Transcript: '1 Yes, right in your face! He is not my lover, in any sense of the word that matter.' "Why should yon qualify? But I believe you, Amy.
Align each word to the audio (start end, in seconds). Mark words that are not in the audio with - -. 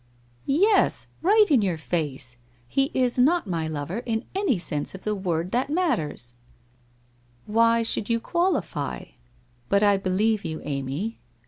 '1 0.47 0.59
Yes, 0.59 1.05
right 1.21 1.45
in 1.51 1.61
your 1.61 1.77
face! 1.77 2.35
He 2.67 2.85
is 2.91 3.19
not 3.19 3.45
my 3.45 3.67
lover, 3.67 3.99
in 4.07 4.25
any 4.33 4.57
sense 4.57 4.95
of 4.95 5.03
the 5.03 5.13
word 5.13 5.51
that 5.51 5.69
matter.' 5.69 6.15
"Why 7.45 7.83
should 7.83 8.09
yon 8.09 8.21
qualify? 8.21 9.03
But 9.69 9.83
I 9.83 9.97
believe 9.97 10.43
you, 10.43 10.59
Amy. 10.63 11.19